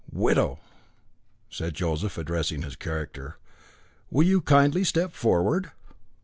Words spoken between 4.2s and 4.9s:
you kindly